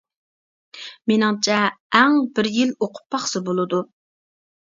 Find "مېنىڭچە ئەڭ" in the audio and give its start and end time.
1.11-2.17